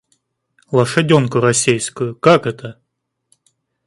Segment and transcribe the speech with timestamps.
[0.71, 2.81] Лошаденку рассейскую, как это?